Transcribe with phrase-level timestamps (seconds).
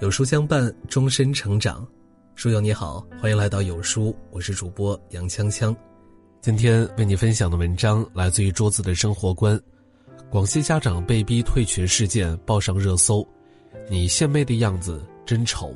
[0.00, 1.86] 有书相伴，终身成长。
[2.34, 5.74] 书友你好，欢迎来到有书，我是主播杨锵锵。
[6.40, 9.58] 今天为你分享的文章来自于桌子的生活观。
[10.28, 13.26] 广西家长被逼退群事件报上热搜，
[13.88, 15.72] 你献媚的样子真丑。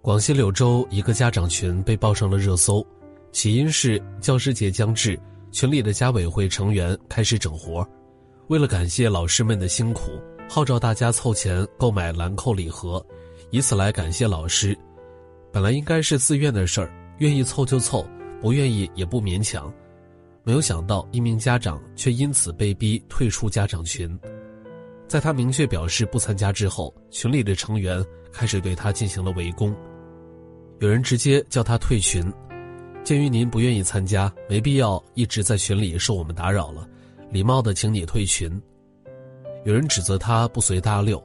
[0.00, 2.84] 广西柳州一个家长群被报上了热搜，
[3.32, 5.20] 起因是教师节将至，
[5.50, 7.86] 群里的家委会成员开始整活，
[8.48, 10.18] 为了感谢老师们的辛苦。
[10.48, 13.04] 号召大家凑钱购买兰蔻礼盒，
[13.50, 14.76] 以此来感谢老师。
[15.50, 18.06] 本来应该是自愿的事儿，愿意凑就凑，
[18.40, 19.72] 不愿意也不勉强。
[20.44, 24.18] 没有想到一名家长却因此被逼退出家长群。
[25.08, 29.74] 在他明确表示不参加之后，群里的成员开始对他进行了围攻。
[30.80, 32.24] 有人直接叫他退群。
[33.04, 36.88] 鉴于您不愿意参加，没必要一直在群里受我们打扰了，
[37.30, 38.60] 礼貌的请你退群。
[39.64, 41.22] 有人指责他不随大流，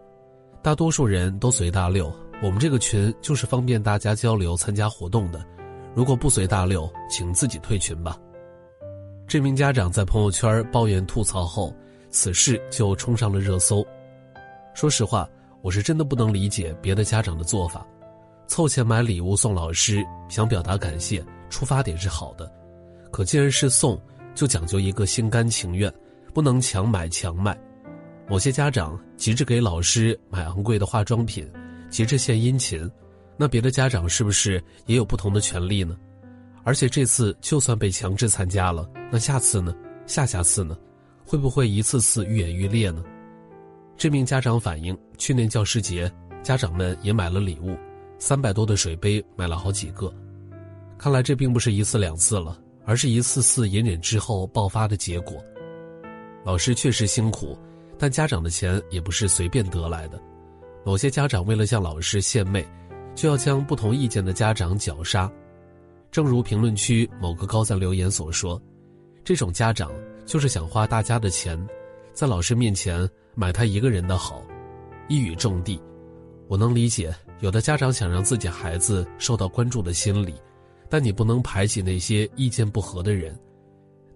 [0.62, 2.14] 大多数人都随大流。
[2.44, 5.44] 我们这个群就是方便大家交流、参加活动的。
[5.96, 8.16] 如果不随大流，请自己退群吧。
[9.28, 11.74] 这名家长在朋友圈抱怨吐槽后，
[12.12, 13.84] 此事就冲上了热搜。
[14.76, 15.28] 说实话，
[15.64, 17.84] 我是真的不能理解别的家长的做法，
[18.46, 22.50] 凑钱买礼物送老师，想表达感谢，出发点是好的。
[23.12, 24.00] 可既然是送，
[24.36, 25.92] 就讲究一个心甘情愿，
[26.36, 27.58] 不能强买强卖。
[28.30, 31.50] 某些家长急着给老师买昂贵的化妆品，
[31.90, 32.90] 急着献殷勤，
[33.38, 35.98] 那别的家长是不是也有不同的权利呢？
[36.66, 39.74] 而且这次就算被强制参加了，那下次呢？
[40.06, 40.78] 下下次呢？
[41.26, 43.02] 会不会一次次愈演愈烈呢？
[43.96, 46.12] 这名家长反映，去年教师节，
[46.44, 47.78] 家长们也买了礼物，
[48.20, 50.14] 三百多的水杯买了好几个。
[50.98, 55.42] 看来这并不是一次两次了，而是一次次隐忍之后爆发的结果。
[56.44, 57.58] 老师确实辛苦。
[58.00, 60.22] 但家长的钱也不是随便得来的，
[60.86, 62.66] 某些家长为了向老师献媚，
[63.16, 65.32] 就要将不同意见的家长绞杀。
[66.12, 68.62] 正如评论区某个高赞留言所说
[69.26, 69.92] ：“这种家长
[70.26, 71.60] 就是想花大家的钱，
[72.14, 74.42] 在老师面前买他一个人的好。”
[75.10, 75.82] 一语中的，
[76.48, 80.36] 我能理解有的家长想让自己孩子受到关注的心理，
[80.90, 83.38] 但你不能排挤那些意见不合的人，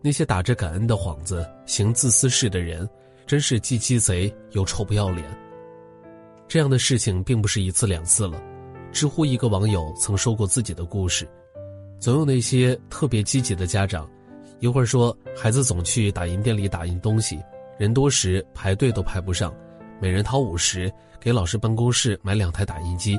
[0.02, 2.88] 那些打着感恩的幌子行自私事的人。
[3.32, 5.26] 真是既鸡贼又臭不要脸。
[6.50, 8.38] 这样的事情并不是一次两次了。
[8.92, 11.26] 知乎一个网友曾说过自己的故事：
[11.98, 14.06] 总有那些特别积极的家长，
[14.60, 17.40] 一会儿说孩子总去打印店里打印东西，
[17.78, 19.56] 人多时排队都排不上，
[20.02, 23.16] 每人掏五十给老师办公室买两台打印机；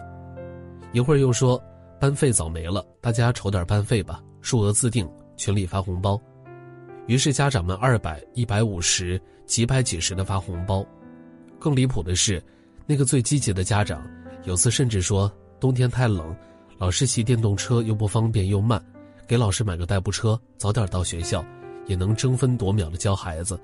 [0.93, 1.59] 一会儿又说
[1.99, 6.21] 班费早没了，大家筹点班费吧，数额自定，群里发红包。
[7.06, 10.86] 于是家长们二百、一百五十、几百、几十的发红包，
[11.58, 12.42] 更离谱的是，
[12.86, 14.08] 那个最积极的家长，
[14.44, 16.34] 有次甚至说冬天太冷，
[16.78, 18.82] 老师骑电动车又不方便又慢，
[19.26, 21.44] 给老师买个代步车，早点到学校，
[21.86, 23.58] 也能争分夺秒的教孩子。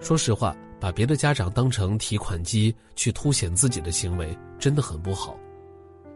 [0.00, 5.36] 说实话，把别的家长当成提款机去凸显自己的行为，真的很不好。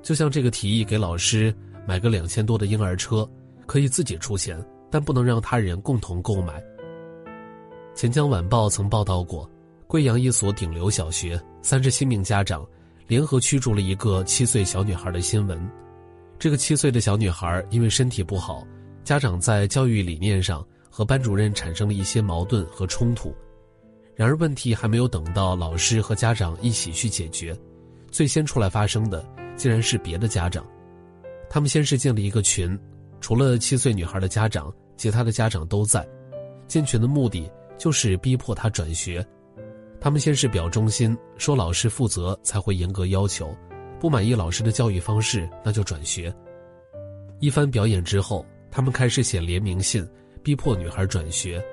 [0.03, 1.53] 就像这个提议给老师
[1.87, 3.29] 买个两千多的婴儿车，
[3.67, 4.65] 可以自己出钱。
[4.91, 6.63] 但不能让他人共同购买。
[7.95, 9.49] 钱江晚报曾报道过，
[9.87, 12.67] 贵阳一所顶流小学三十七名家长
[13.07, 15.61] 联合驱逐了一个七岁小女孩的新闻。
[16.39, 18.65] 这个七岁的小女孩因为身体不好，
[19.03, 23.35] 家长在教育理念上和班主任产生了一些矛盾和冲突。
[24.15, 27.57] 然而问题还没有等到老师和家长一起去解决，
[28.11, 29.25] 最先出来发声的
[29.57, 30.65] 竟然是别的家长。
[31.51, 32.79] 他们先是建了一个群。
[33.21, 36.07] 除了七岁女孩的家长，其他的家长都在。
[36.67, 39.27] 建群的目的就是逼迫她转学。
[40.01, 43.53] 他们先是表忠心，说老师负责才会严格要求，
[43.99, 46.33] 不满意老师的教育方式那就转学。
[47.41, 50.07] 一番表演之后，他们开始写联名信，
[50.43, 51.65] 逼迫女孩转学。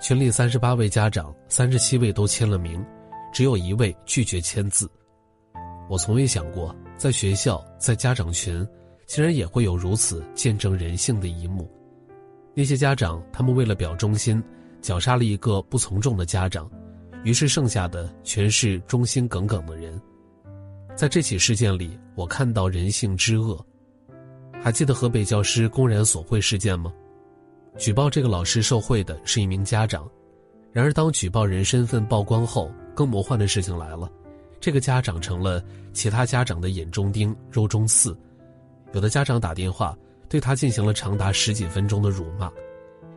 [0.00, 2.84] 群里三十八位家长，三十七位都签了名，
[3.32, 4.90] 只有一位拒绝签字。
[5.88, 8.66] 我从未想过，在学校，在家长群。
[9.06, 11.70] 竟然也会有如此见证人性的一幕，
[12.54, 14.42] 那些家长，他们为了表忠心，
[14.80, 16.70] 绞杀了一个不从众的家长，
[17.22, 20.00] 于是剩下的全是忠心耿耿的人。
[20.94, 23.58] 在这起事件里，我看到人性之恶。
[24.62, 26.92] 还记得河北教师公然索贿事件吗？
[27.76, 30.08] 举报这个老师受贿的是一名家长，
[30.72, 34.10] 然而当举报人身份曝光后，更魔幻的事情来了，
[34.60, 35.62] 这个家长成了
[35.92, 38.16] 其他家长的眼中钉、肉中刺。
[38.94, 39.96] 有的家长打电话
[40.28, 42.50] 对他进行了长达十几分钟的辱骂，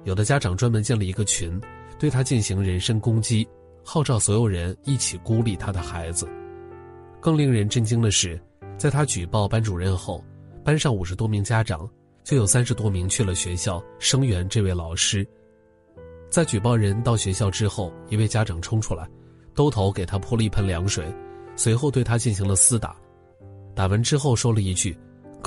[0.06, 1.62] 有的家长专门建了一个群，
[2.00, 3.48] 对他进行人身攻击，
[3.84, 6.28] 号召所有人一起孤立他的孩子。
[7.22, 8.40] 更令人震惊的是，
[8.76, 10.24] 在他举报班主任后，
[10.64, 11.88] 班上五十多名家长
[12.24, 15.26] 就有三十多名去了学校声援这位老师。
[16.30, 19.08] 在举报人到学校之后，一位家长冲出来，
[19.54, 21.06] 兜头给他泼了一盆凉水，
[21.56, 22.96] 随后对他进行了厮打。
[23.76, 24.98] 打完之后说了一句：“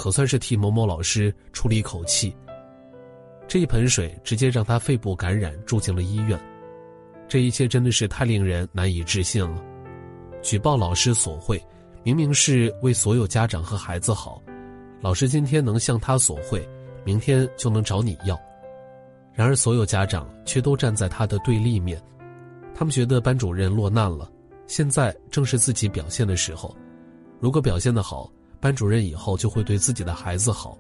[0.01, 2.35] 可算是替某某老师出了一口气。”
[3.47, 6.41] 这一盆水直接让他肺部感染，住进了医院。
[7.29, 9.63] 这一切真的是太令人难以置信了。
[10.41, 11.63] 举报老师索贿，
[12.03, 14.43] 明明是为所有家长和孩子好，
[15.03, 16.67] 老师今天能向他索贿，
[17.05, 18.41] 明天就能找你要。
[19.35, 22.03] 然而所有家长却都站在他的对立面，
[22.75, 24.33] 他们觉得班主任落难了，
[24.67, 26.75] 现在正是自己表现的时候。
[27.39, 30.79] 如果表现的好，班主任以后就会对自己的孩子好，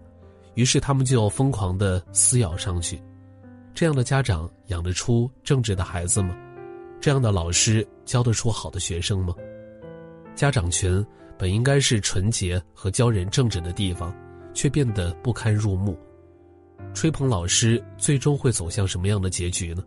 [0.54, 3.00] 于是他们就疯狂的撕咬上去。
[3.72, 6.36] 这样的家长养得出正直的孩子吗？
[7.00, 9.34] 这样的老师教得出好的学生吗？
[10.34, 11.04] 家长群
[11.38, 14.14] 本应该是纯洁和教人正直的地方，
[14.52, 15.98] 却变得不堪入目。
[16.92, 19.82] 吹捧老师最终会走向什么样的结局呢？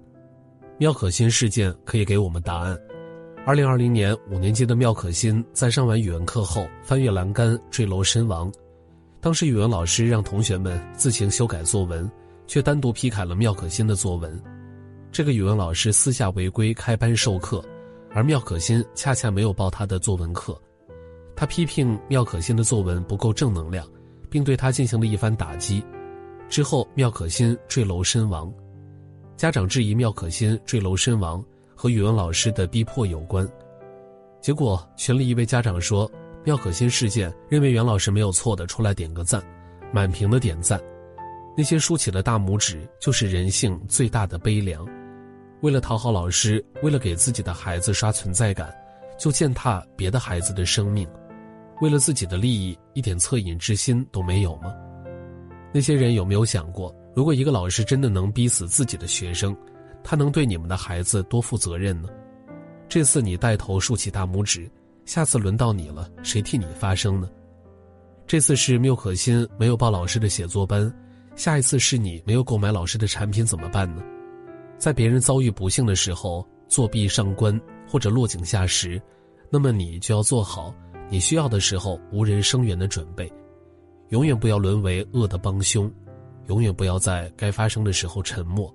[0.80, 2.76] 妙可欣事件可以给我们答案。
[3.46, 8.50] 二零二零年五年级的妙可欣在上完语文课后翻越栏杆坠楼身亡，
[9.20, 12.10] 当时语文老师让同学们自行修改作文，
[12.48, 14.42] 却单独批改了妙可欣的作文。
[15.12, 17.62] 这个语文老师私下违规开班授课，
[18.14, 20.58] 而妙可欣恰恰没有报他的作文课。
[21.36, 23.86] 他批评妙可欣的作文不够正能量，
[24.30, 25.84] 并对他进行了一番打击。
[26.48, 28.50] 之后妙可欣坠楼身亡，
[29.36, 31.44] 家长质疑妙可欣坠楼身亡。
[31.84, 33.46] 和语文老师的逼迫有关，
[34.40, 36.10] 结果群里一位家长说
[36.46, 39.44] ：“妙可欣事件，认为袁老师没有错的，出来点个赞，
[39.92, 40.80] 满屏的点赞。
[41.58, 44.88] 那些竖起的大拇指，就是人性最大的悲凉。
[45.60, 48.74] 为了讨好老师，为了给自己的孩子刷存在感，
[49.20, 51.06] 就践踏别的孩子的生命，
[51.82, 54.74] 为了自己的利益，一点恻隐之心都没有吗？
[55.74, 59.54] 那些人有没有想过，如果一个老师真的能逼死自己的学生？”
[60.04, 62.10] 他能对你们的孩子多负责任呢？
[62.90, 64.70] 这次你带头竖起大拇指，
[65.06, 67.30] 下次轮到你了，谁替你发声呢？
[68.28, 70.94] 这次是缪可欣没有报老师的写作班，
[71.36, 74.04] 下一次是你没有购买老师的产品怎么办呢？
[74.78, 79.02] 在别人遭遇不幸的时候作弊上官或者落井下石，
[79.50, 80.74] 那么你就要做好
[81.10, 83.32] 你需要的时候无人声援的准备，
[84.10, 85.92] 永远不要沦为恶的帮凶，
[86.48, 88.74] 永远不要在该发生的时候沉默。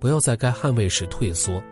[0.00, 1.62] 不要在该捍卫时退缩，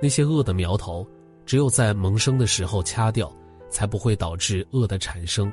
[0.00, 1.04] 那些恶的苗头，
[1.44, 3.30] 只有在萌生的时候掐掉，
[3.68, 5.52] 才不会导致恶的产生。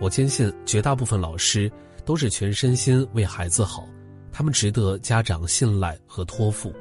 [0.00, 1.70] 我坚信，绝大部分老师
[2.06, 3.86] 都是全身心为孩子好，
[4.32, 6.72] 他们值得家长信赖和托付。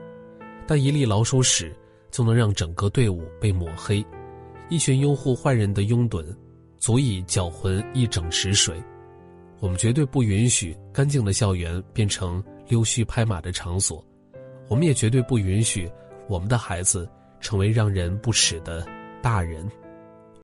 [0.66, 1.76] 但一粒老鼠屎
[2.10, 4.04] 就能让整个队伍被抹黑，
[4.70, 6.26] 一群拥护坏人的拥趸，
[6.80, 8.82] 足以搅浑一整池水。
[9.60, 14.04] 我们绝对不允许干净的校园变成溜须拍马的场所。
[14.68, 15.90] 我们也绝对不允许
[16.28, 17.08] 我们的孩子
[17.40, 18.86] 成为让人不齿的
[19.22, 19.70] 大人。